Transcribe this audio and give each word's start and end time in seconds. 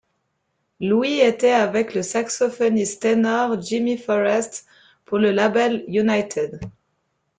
Louis 0.79 1.19
étaient 1.19 1.51
avec 1.51 1.93
le 1.93 2.01
saxophoniste 2.01 3.03
ténor 3.03 3.61
Jimmy 3.61 3.99
Forrest 3.99 4.65
pour 5.05 5.19
le 5.19 5.29
label 5.29 5.83
United. 5.87 6.59